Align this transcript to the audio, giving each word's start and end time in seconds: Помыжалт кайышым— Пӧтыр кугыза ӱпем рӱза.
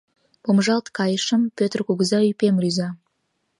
Помыжалт 0.43 0.87
кайышым— 0.97 1.41
Пӧтыр 1.57 1.79
кугыза 1.87 2.19
ӱпем 2.31 2.55
рӱза. 2.63 2.89